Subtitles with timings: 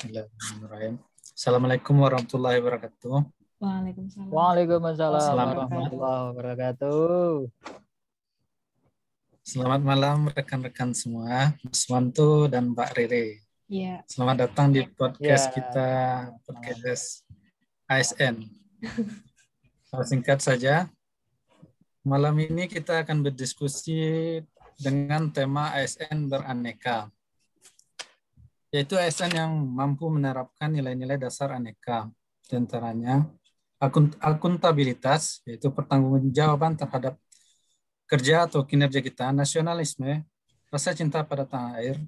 [0.00, 0.96] Bismillahirrahmanirrahim.
[1.36, 3.20] Assalamualaikum warahmatullahi wabarakatuh.
[3.60, 4.32] Waalaikumsalam.
[4.32, 7.28] Waalaikumsalam Selamat warahmatullahi wabarakatuh.
[9.44, 13.44] Selamat malam rekan-rekan semua, Mas Wanto dan Mbak Rere.
[13.68, 14.00] Iya.
[14.08, 15.60] Selamat datang di podcast Ya.
[15.60, 15.90] kita,
[16.48, 17.28] podcast
[17.84, 18.40] ASN.
[19.92, 20.88] Kalau Singkat saja,
[22.00, 24.40] malam ini kita akan berdiskusi
[24.80, 27.12] dengan tema ASN beraneka.
[28.70, 32.06] Yaitu ASN yang mampu menerapkan nilai-nilai dasar aneka,
[33.82, 37.18] akun- akuntabilitas, yaitu pertanggungjawaban terhadap
[38.06, 40.22] kerja atau kinerja kita, nasionalisme,
[40.70, 41.98] rasa cinta pada tanah air,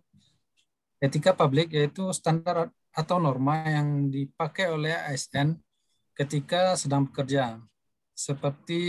[1.02, 5.58] etika publik yaitu standar atau norma yang dipakai oleh ASN
[6.14, 7.58] ketika sedang bekerja,
[8.14, 8.82] seperti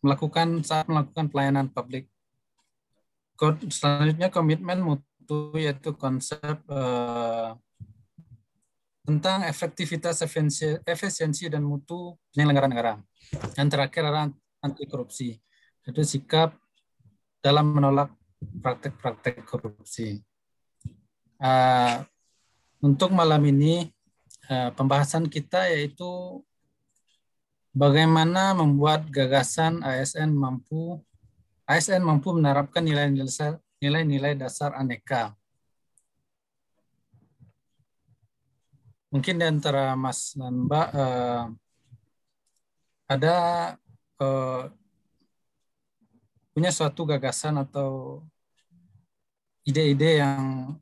[0.00, 2.08] melakukan saat melakukan pelayanan publik.
[3.68, 5.04] Selanjutnya komitmen mutu
[5.56, 7.50] yaitu konsep eh,
[9.04, 12.94] tentang efektivitas, efisiensi, efisiensi dan mutu penyelenggaraan negara.
[13.56, 14.28] Dan terakhir adalah
[14.60, 15.36] anti korupsi,
[15.84, 16.56] yaitu sikap
[17.40, 18.12] dalam menolak
[18.60, 20.20] praktek-praktek korupsi.
[21.38, 21.96] Eh,
[22.84, 23.88] untuk malam ini
[24.50, 26.42] eh, pembahasan kita yaitu
[27.74, 30.98] bagaimana membuat gagasan ASN mampu
[31.68, 35.34] ASN mampu menerapkan nilai-nilai nilai-nilai dasar aneka.
[39.08, 41.44] Mungkin di antara Mas dan Mbak eh,
[43.08, 43.36] ada
[44.20, 44.62] eh,
[46.52, 48.20] punya suatu gagasan atau
[49.64, 50.74] ide-ide yang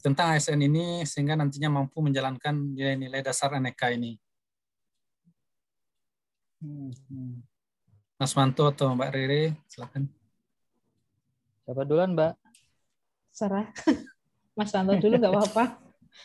[0.00, 4.16] tentang ASN ini sehingga nantinya mampu menjalankan nilai-nilai dasar aneka ini.
[6.60, 7.34] Hmm, hmm.
[8.20, 10.19] Mas Manto atau Mbak Rere, silakan.
[11.70, 12.34] Siapa duluan, Mbak?
[13.30, 13.70] Serah.
[14.58, 15.78] Mas Tanto dulu nggak apa-apa.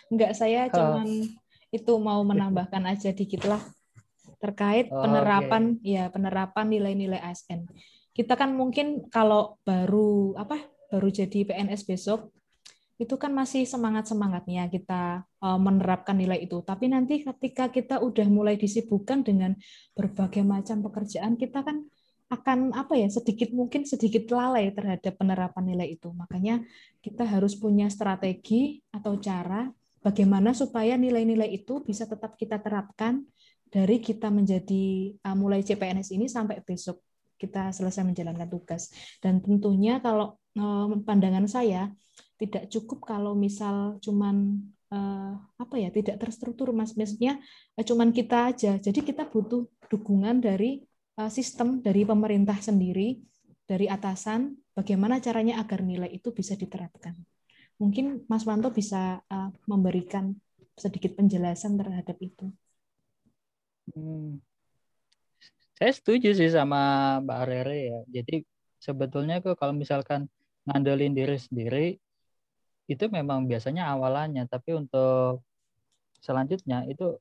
[0.10, 1.06] Enggak, saya cuman
[1.70, 3.62] itu mau menambahkan aja dikit lah
[4.42, 7.62] terkait Oh, penerapan ya penerapan nilai-nilai ASN.
[8.10, 12.34] Kita kan mungkin kalau baru apa baru jadi PNS besok
[12.98, 16.58] itu kan masih semangat-semangatnya kita eh, menerapkan nilai itu.
[16.66, 19.54] Tapi nanti ketika kita udah mulai disibukkan dengan
[19.94, 21.86] berbagai macam pekerjaan, kita kan
[22.26, 26.10] akan apa ya sedikit mungkin sedikit lalai terhadap penerapan nilai itu.
[26.10, 26.66] Makanya
[27.00, 29.70] kita harus punya strategi atau cara
[30.02, 33.22] bagaimana supaya nilai-nilai itu bisa tetap kita terapkan
[33.70, 37.02] dari kita menjadi uh, mulai CPNS ini sampai besok
[37.36, 38.90] kita selesai menjalankan tugas.
[39.22, 41.92] Dan tentunya kalau um, pandangan saya
[42.42, 47.38] tidak cukup kalau misal cuman uh, apa ya tidak terstruktur mas maksudnya
[47.78, 48.72] cuman kita aja.
[48.82, 50.82] Jadi kita butuh dukungan dari
[51.32, 53.20] sistem dari pemerintah sendiri
[53.66, 57.16] dari atasan bagaimana caranya agar nilai itu bisa diterapkan.
[57.80, 60.36] Mungkin Mas Wanto bisa uh, memberikan
[60.76, 62.52] sedikit penjelasan terhadap itu.
[63.92, 64.40] Hmm.
[65.76, 68.00] Saya setuju sih sama Mbak Rere ya.
[68.22, 68.48] Jadi
[68.80, 70.32] sebetulnya kok kalau misalkan
[70.64, 71.88] ngandelin diri sendiri
[72.86, 75.42] itu memang biasanya awalannya, tapi untuk
[76.22, 77.18] selanjutnya itu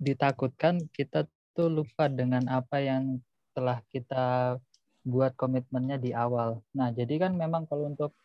[0.00, 3.20] ditakutkan kita tuh lupa dengan apa yang
[3.60, 4.56] telah kita
[5.04, 6.64] buat komitmennya di awal.
[6.72, 8.16] Nah, jadi kan memang kalau untuk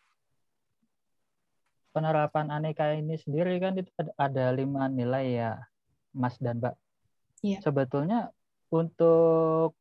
[1.92, 5.60] penerapan aneka ini sendiri kan itu ada- lima nilai ya,
[6.16, 6.72] Mas dan Mbak.
[7.44, 7.60] Iya.
[7.60, 8.32] Sebetulnya
[8.72, 9.76] untuk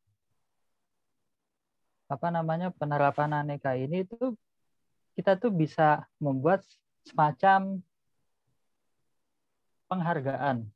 [2.12, 4.36] apa namanya penerapan aneka ini tuh
[5.16, 6.68] kita tuh bisa membuat
[7.08, 7.80] semacam
[9.88, 10.68] penghargaan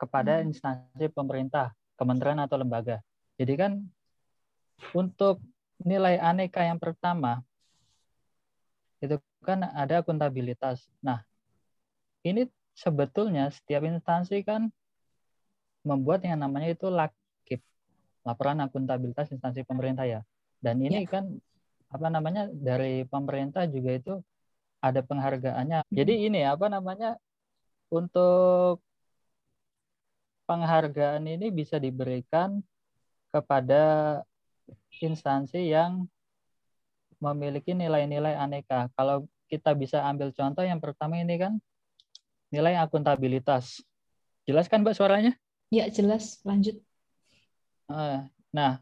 [0.00, 0.48] kepada Hmm.
[0.48, 3.04] instansi pemerintah, kementerian atau lembaga.
[3.38, 3.72] Jadi kan
[4.94, 5.42] untuk
[5.82, 7.42] nilai aneka yang pertama
[9.02, 10.88] itu kan ada akuntabilitas.
[11.04, 11.20] Nah,
[12.24, 14.72] ini sebetulnya setiap instansi kan
[15.84, 17.60] membuat yang namanya itu LAKIP,
[18.24, 20.20] laporan akuntabilitas instansi pemerintah ya.
[20.64, 21.28] Dan ini kan
[21.92, 24.14] apa namanya dari pemerintah juga itu
[24.80, 25.84] ada penghargaannya.
[25.92, 27.20] Jadi ini apa namanya
[27.92, 28.80] untuk
[30.48, 32.60] penghargaan ini bisa diberikan
[33.32, 34.20] kepada
[35.00, 36.06] instansi yang
[37.18, 38.92] memiliki nilai-nilai aneka.
[38.94, 41.56] Kalau kita bisa ambil contoh yang pertama ini kan
[42.52, 43.80] nilai akuntabilitas.
[44.44, 45.32] Jelas kan Mbak suaranya?
[45.72, 46.40] Ya, jelas.
[46.44, 46.76] Lanjut.
[47.88, 48.20] Eh,
[48.54, 48.78] Nah,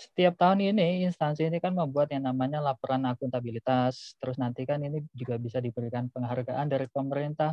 [0.00, 4.16] setiap tahun ini instansi ini kan membuat yang namanya laporan akuntabilitas.
[4.16, 7.52] Terus nanti kan ini juga bisa diberikan penghargaan dari pemerintah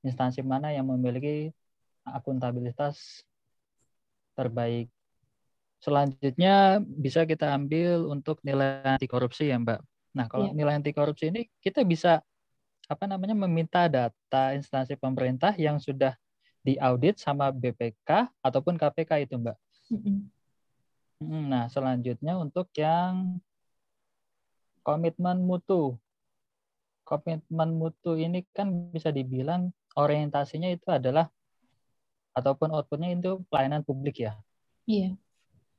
[0.00, 1.52] instansi mana yang memiliki
[2.08, 3.20] akuntabilitas
[4.32, 4.88] terbaik.
[5.80, 9.80] Selanjutnya bisa kita ambil untuk nilai anti korupsi ya Mbak.
[10.12, 10.56] Nah kalau Iya.
[10.56, 12.20] nilai anti korupsi ini kita bisa
[12.90, 16.12] apa namanya meminta data instansi pemerintah yang sudah
[16.60, 19.56] diaudit sama BPK ataupun KPK itu, Mbak.
[21.20, 23.40] Nah, selanjutnya untuk yang
[24.84, 25.96] komitmen mutu.
[27.06, 31.30] Komitmen mutu ini kan bisa dibilang orientasinya itu adalah
[32.36, 34.38] ataupun outputnya itu pelayanan publik ya.
[34.86, 35.14] Iya.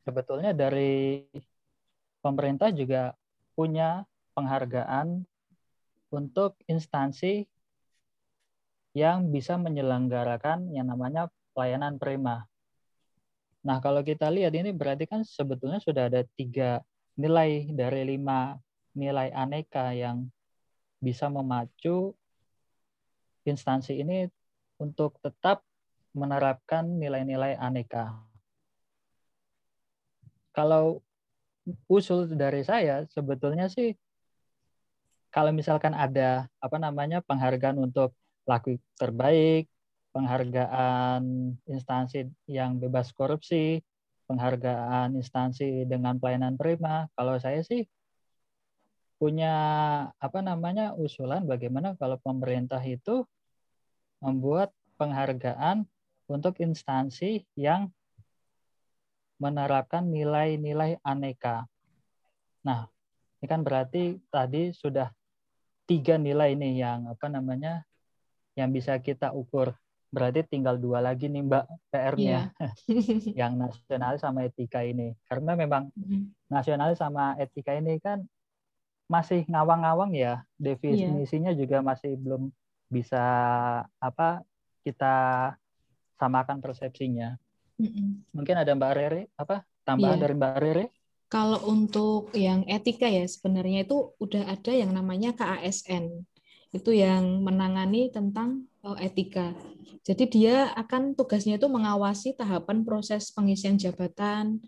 [0.01, 1.21] Sebetulnya dari
[2.21, 3.13] pemerintah juga
[3.53, 5.21] punya penghargaan
[6.11, 7.45] untuk instansi
[8.91, 12.43] yang bisa menyelenggarakan yang namanya pelayanan prima.
[13.61, 16.81] Nah, kalau kita lihat ini berarti kan sebetulnya sudah ada tiga
[17.13, 18.57] nilai dari lima
[18.97, 20.27] nilai aneka yang
[20.99, 22.11] bisa memacu
[23.45, 24.27] instansi ini
[24.81, 25.63] untuk tetap
[26.11, 28.30] menerapkan nilai-nilai aneka.
[30.51, 31.03] Kalau
[31.87, 33.95] usul dari saya sebetulnya sih
[35.31, 38.11] kalau misalkan ada apa namanya penghargaan untuk
[38.43, 39.71] laku terbaik,
[40.11, 43.79] penghargaan instansi yang bebas korupsi,
[44.27, 47.87] penghargaan instansi dengan pelayanan prima, kalau saya sih
[49.15, 49.53] punya
[50.17, 53.23] apa namanya usulan bagaimana kalau pemerintah itu
[54.19, 55.85] membuat penghargaan
[56.27, 57.93] untuk instansi yang
[59.41, 61.65] menerapkan nilai-nilai aneka.
[62.61, 62.85] Nah,
[63.41, 65.09] ini kan berarti tadi sudah
[65.89, 67.81] tiga nilai ini yang apa namanya
[68.53, 69.73] yang bisa kita ukur.
[70.11, 72.53] Berarti tinggal dua lagi nih Mbak PR-nya.
[72.53, 72.71] Yeah.
[73.47, 75.17] yang nasionalis sama etika ini.
[75.25, 76.51] Karena memang mm-hmm.
[76.51, 78.21] nasionalis sama etika ini kan
[79.09, 80.45] masih ngawang-ngawang ya.
[80.61, 81.59] Definisinya yeah.
[81.59, 82.53] juga masih belum
[82.91, 83.23] bisa
[83.97, 84.43] apa
[84.85, 85.15] kita
[86.19, 87.39] samakan persepsinya.
[88.35, 90.23] Mungkin ada Mbak Rere apa tambahan yeah.
[90.23, 90.85] dari Mbak Rere?
[91.31, 96.27] Kalau untuk yang etika ya sebenarnya itu udah ada yang namanya KASN.
[96.75, 99.55] Itu yang menangani tentang oh, etika.
[100.03, 104.59] Jadi dia akan tugasnya itu mengawasi tahapan proses pengisian jabatan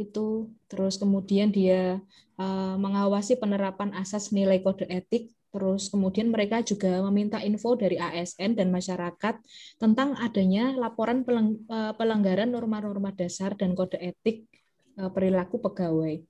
[0.00, 2.00] itu terus kemudian dia
[2.40, 8.56] uh, mengawasi penerapan asas nilai kode etik terus kemudian mereka juga meminta info dari ASN
[8.56, 9.36] dan masyarakat
[9.76, 14.48] tentang adanya laporan eh, pelanggaran norma-norma dasar dan kode etik
[14.92, 16.20] Eh, perilaku pegawai.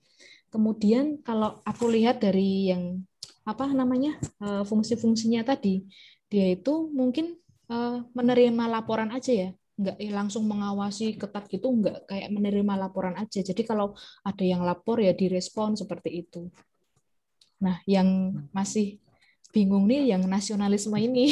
[0.52, 3.02] Kemudian kalau aku lihat dari yang
[3.42, 5.82] apa namanya eh, fungsi-fungsinya tadi,
[6.30, 7.34] dia itu mungkin
[7.66, 9.50] eh, menerima laporan aja ya,
[9.82, 13.42] nggak langsung mengawasi ketat gitu, nggak kayak menerima laporan aja.
[13.42, 16.46] Jadi kalau ada yang lapor ya direspon seperti itu.
[17.62, 19.02] Nah, yang masih
[19.52, 21.28] bingung nih yang nasionalisme ini.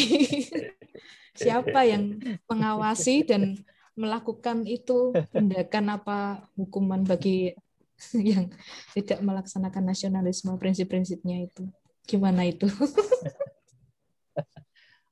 [1.40, 3.56] Siapa yang mengawasi dan
[3.96, 5.17] melakukan itu?
[5.32, 6.44] Tindakan apa?
[6.55, 7.56] Hukuman bagi
[8.32, 8.52] yang
[8.93, 11.64] tidak melaksanakan nasionalisme prinsip-prinsipnya itu.
[12.05, 12.69] Gimana itu?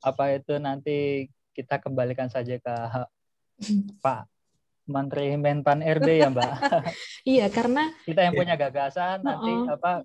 [0.08, 0.54] Apa itu?
[0.62, 2.74] Nanti kita kembalikan saja ke
[3.98, 4.30] Pak
[4.88, 6.52] Menteri Menpan RB ya Mbak.
[7.28, 9.76] Iya karena kita yang punya gagasan nanti -uh.
[9.76, 10.02] apa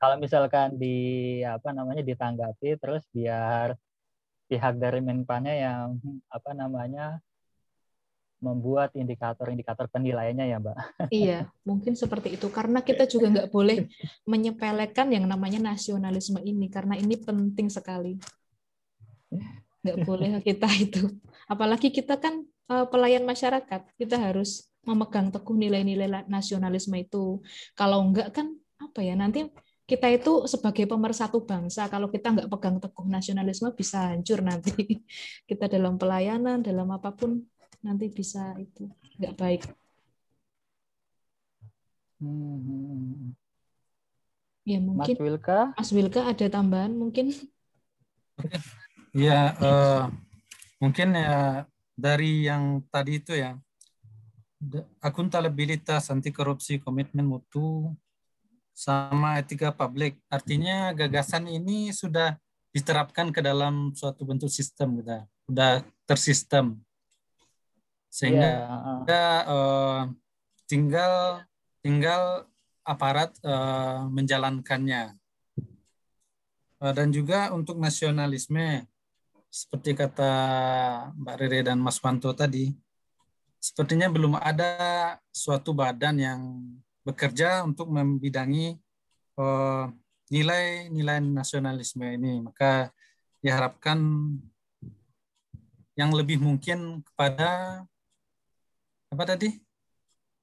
[0.00, 0.96] kalau misalkan di
[1.44, 3.76] apa namanya ditanggapi terus biar
[4.48, 6.00] pihak dari Menpannya yang
[6.32, 7.20] apa namanya
[8.40, 10.76] membuat indikator-indikator penilaiannya ya Mbak.
[11.12, 12.48] Iya, mungkin seperti itu.
[12.48, 13.84] Karena kita juga nggak boleh
[14.24, 18.16] menyepelekan yang namanya nasionalisme ini, karena ini penting sekali.
[19.84, 21.20] Nggak boleh kita itu.
[21.46, 22.40] Apalagi kita kan
[22.72, 27.44] eh, pelayan masyarakat, kita harus memegang teguh nilai-nilai nasionalisme itu.
[27.76, 29.44] Kalau enggak kan apa ya nanti
[29.90, 34.70] kita itu sebagai pemersatu bangsa kalau kita nggak pegang teguh nasionalisme bisa hancur nanti
[35.50, 37.42] kita dalam pelayanan dalam apa pun
[37.82, 38.86] nanti bisa itu
[39.18, 39.62] nggak baik.
[42.22, 43.34] Hmm.
[44.62, 45.14] Ya mungkin.
[45.18, 45.60] Mas Wilka.
[45.74, 47.34] Mas Wilka ada tambahan mungkin?
[49.10, 50.06] Ya uh,
[50.78, 51.66] mungkin ya
[51.98, 53.58] dari yang tadi itu ya
[55.00, 57.96] akuntabilitas anti korupsi komitmen mutu
[58.80, 60.16] sama etika publik.
[60.32, 62.40] Artinya gagasan ini sudah
[62.72, 65.20] diterapkan ke dalam suatu bentuk sistem gitu.
[65.44, 66.80] Sudah tersistem.
[68.08, 68.50] Sehingga
[69.04, 69.40] yeah.
[69.44, 70.02] uh,
[70.64, 71.44] tinggal
[71.84, 72.48] tinggal
[72.80, 75.12] aparat uh, menjalankannya.
[76.80, 78.88] Uh, dan juga untuk nasionalisme
[79.52, 80.32] seperti kata
[81.20, 82.72] Mbak Rere dan Mas Wanto tadi
[83.60, 86.40] sepertinya belum ada suatu badan yang
[87.10, 88.78] bekerja untuk membidangi
[90.30, 92.92] nilai-nilai uh, nasionalisme ini maka
[93.40, 93.98] diharapkan
[95.96, 97.82] yang lebih mungkin kepada
[99.10, 99.58] apa tadi?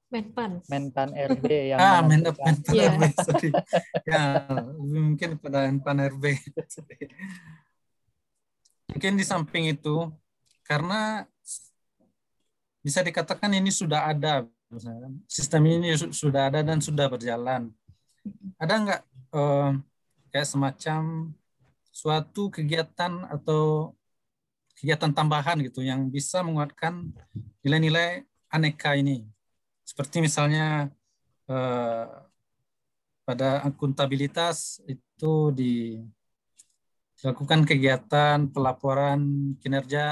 [0.08, 0.64] Menpan.
[0.72, 1.44] Menpan RB
[1.74, 2.92] yang ah Menpan, Menpan yeah.
[2.94, 3.02] RB.
[3.16, 3.50] Sorry.
[4.08, 4.22] ya
[4.80, 6.24] lebih mungkin pada Menpan RB.
[8.88, 10.08] mungkin di samping itu
[10.64, 11.28] karena
[12.80, 14.48] bisa dikatakan ini sudah ada
[15.24, 17.72] sistem ini sudah ada dan sudah berjalan.
[18.60, 19.00] Ada nggak
[19.32, 19.72] eh,
[20.28, 21.32] kayak semacam
[21.88, 23.96] suatu kegiatan atau
[24.76, 27.08] kegiatan tambahan gitu yang bisa menguatkan
[27.64, 29.24] nilai-nilai aneka ini?
[29.88, 30.92] Seperti misalnya
[31.48, 32.06] eh,
[33.24, 36.08] pada akuntabilitas itu dilakukan
[37.68, 39.20] kegiatan pelaporan
[39.60, 40.04] kinerja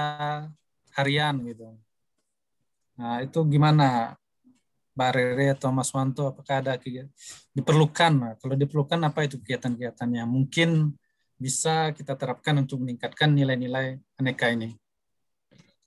[0.97, 1.77] harian gitu.
[2.97, 4.17] Nah itu gimana
[4.97, 7.13] Mbak Rere atau Mas Wanto apakah ada kegiatan
[7.53, 8.41] diperlukan?
[8.41, 10.25] Kalau diperlukan apa itu kegiatan-kegiatannya?
[10.25, 10.97] Mungkin
[11.37, 14.73] bisa kita terapkan untuk meningkatkan nilai-nilai aneka ini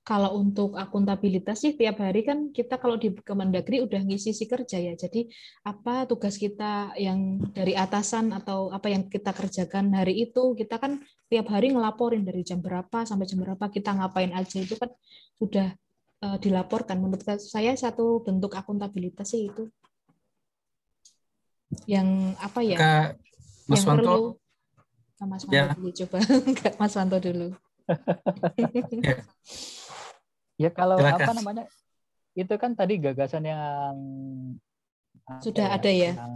[0.09, 4.81] kalau untuk akuntabilitas sih tiap hari kan kita kalau di Kemendagri udah ngisi si kerja
[4.81, 4.97] ya.
[4.97, 5.29] Jadi
[5.61, 10.97] apa tugas kita yang dari atasan atau apa yang kita kerjakan hari itu kita kan
[11.29, 14.89] tiap hari ngelaporin dari jam berapa sampai jam berapa kita ngapain aja itu kan
[15.37, 15.77] sudah
[16.23, 16.99] uh, dilaporkan.
[16.99, 19.67] Menurut saya satu bentuk akuntabilitas sih itu
[21.85, 22.77] yang apa ya?
[22.77, 23.09] Kak,
[23.69, 24.01] Mas yang Wanto.
[24.01, 24.23] perlu
[25.19, 25.65] Mas Wanto ya.
[25.75, 26.17] dulu coba.
[26.81, 27.47] Mas Wanto dulu.
[29.05, 29.17] ya.
[30.59, 31.23] Ya kalau Silakan.
[31.23, 31.63] apa namanya
[32.35, 33.95] itu kan tadi gagasan yang
[35.39, 36.11] sudah ya, ada ya.
[36.17, 36.33] Yang,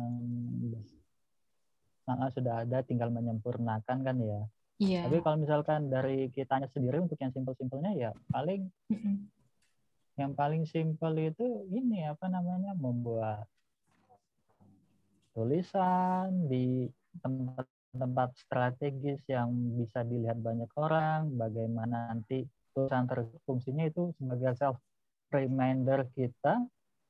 [2.05, 4.41] nah, sudah ada, tinggal menyempurnakan kan ya.
[4.81, 5.01] Iya.
[5.07, 9.15] Tapi kalau misalkan dari kitanya sendiri untuk yang simpel-simpelnya ya paling mm -mm.
[10.13, 13.49] Yang paling simpel itu ini apa namanya membuat
[15.33, 16.85] tulisan di
[17.17, 23.09] tempat-tempat strategis yang bisa dilihat banyak orang, bagaimana nanti tulisan
[23.45, 24.77] fungsinya itu sebagai self
[25.33, 26.61] reminder kita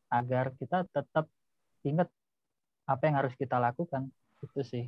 [0.07, 1.27] agar kita tetap
[1.83, 2.07] ingat
[2.87, 4.07] apa yang harus kita lakukan.
[4.39, 4.87] Itu sih.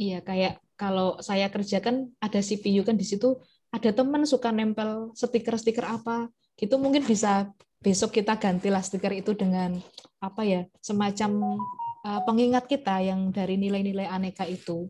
[0.00, 3.36] Iya kayak kalau saya kerjakan ada CPU kan di situ
[3.68, 9.78] ada teman suka nempel stiker-stiker apa gitu mungkin bisa besok kita gantilah stiker itu dengan
[10.20, 11.60] apa ya semacam
[12.04, 14.88] uh, pengingat kita yang dari nilai-nilai aneka itu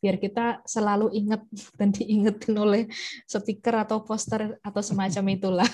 [0.00, 1.42] biar kita selalu ingat
[1.74, 2.82] dan diingetin oleh
[3.24, 5.70] stiker atau poster atau semacam itulah.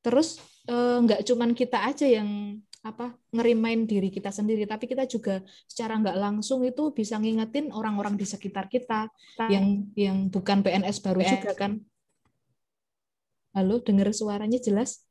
[0.00, 5.44] Terus eh, nggak cuman kita aja yang apa ngerimain diri kita sendiri, tapi kita juga
[5.68, 9.12] secara nggak langsung itu bisa ngingetin orang-orang di sekitar kita
[9.52, 11.72] yang yang bukan PNS baru juga kan.
[13.52, 15.04] Halo, dengar suaranya jelas?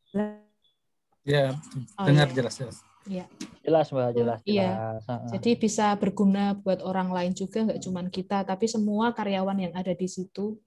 [1.22, 1.54] Ya,
[2.02, 2.38] dengar oh, ya.
[2.42, 2.78] jelas jelas.
[3.06, 3.26] Ya.
[3.62, 4.40] Jelas mbak, jelas.
[4.50, 4.98] Iya.
[5.38, 9.94] Jadi bisa berguna buat orang lain juga, nggak cuma kita, tapi semua karyawan yang ada
[9.94, 10.58] di situ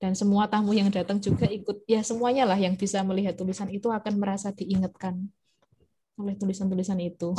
[0.00, 1.84] dan semua tamu yang datang juga ikut.
[1.84, 5.28] Ya semuanya lah yang bisa melihat tulisan itu akan merasa diingatkan
[6.18, 7.32] oleh tulisan-tulisan itu.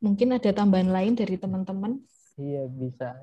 [0.00, 2.00] Mungkin ada tambahan lain dari teman-teman?
[2.40, 3.14] Iya bisa.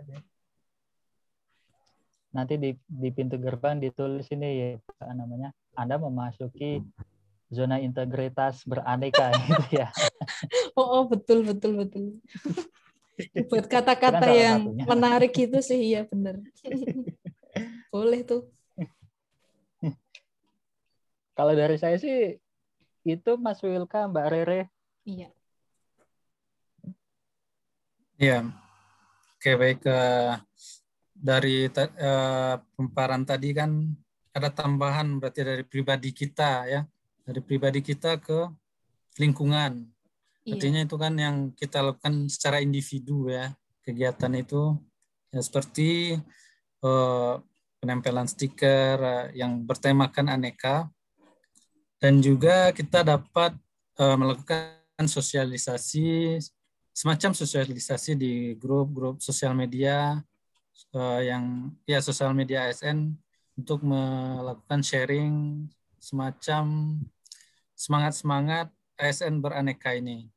[2.31, 4.67] Nanti di, di pintu gerbang ditulis ini ya
[5.11, 5.49] namanya.
[5.73, 6.81] Anda memasuki
[7.49, 9.89] zona integritas beraneka gitu ya.
[10.77, 12.05] Oh, oh betul betul betul.
[13.49, 14.83] Buat kata-kata yang satunya.
[14.85, 16.37] menarik itu sih iya benar.
[17.93, 18.45] Boleh tuh.
[21.37, 22.33] Kalau dari saya sih
[23.05, 24.61] itu Mas Wilka, Mbak Rere.
[25.05, 25.29] Iya.
[28.17, 28.49] Iya.
[29.37, 30.41] Oke baik uh,
[31.13, 33.69] dari uh, pemaparan tadi kan
[34.33, 36.81] ada tambahan berarti dari pribadi kita ya
[37.21, 38.49] dari pribadi kita ke
[39.21, 39.85] lingkungan.
[40.41, 40.57] Iya.
[40.57, 43.53] Artinya itu kan yang kita lakukan secara individu ya
[43.85, 44.73] kegiatan itu
[45.29, 46.17] ya seperti
[46.81, 47.37] uh,
[47.77, 50.89] penempelan stiker uh, yang bertemakan aneka
[51.97, 53.57] dan juga kita dapat
[53.97, 56.37] uh, melakukan sosialisasi
[56.93, 60.17] semacam sosialisasi di grup-grup sosial media
[60.97, 63.13] uh, yang ya sosial media ASN
[63.57, 65.65] untuk melakukan sharing
[65.97, 66.97] semacam
[67.77, 70.29] semangat-semangat ASN beraneka ini.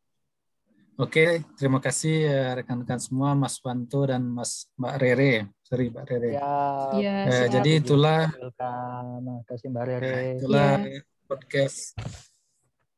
[1.00, 5.48] Oke, terima kasih eh, rekan-rekan semua, Mas Wanto dan Mas Mbak Rere.
[5.64, 6.30] Sorry, Mbak Rere.
[6.36, 6.52] Ya,
[7.00, 8.28] ya eh, jadi itulah.
[8.28, 10.12] Terima kasih Mbak Rere.
[10.12, 11.00] Ya, itulah ya.
[11.30, 11.94] Podcast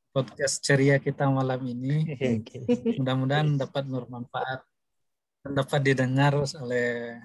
[0.09, 2.17] podcast ceria kita malam ini.
[2.97, 4.65] Mudah-mudahan dapat bermanfaat
[5.45, 7.21] dan dapat didengar oleh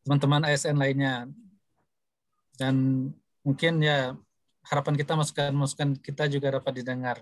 [0.00, 1.28] teman-teman ASN lainnya.
[2.56, 3.08] Dan
[3.44, 4.16] mungkin ya
[4.64, 7.20] harapan kita masukan-masukan kita juga dapat didengar.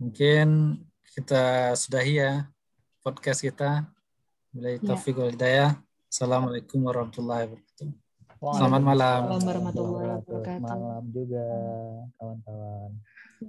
[0.00, 0.80] Mungkin
[1.12, 2.32] kita sudahi ya
[3.04, 3.84] podcast kita.
[4.48, 4.80] Bila ya.
[4.80, 5.76] taufiq wal hidayah.
[6.08, 8.03] Assalamualaikum warahmatullahi wabarakatuh.
[8.52, 9.20] Selamat malam.
[9.24, 10.60] Selamat warahmatullahi wabarakatuh.
[10.60, 11.44] Malam juga
[12.20, 12.90] kawan-kawan.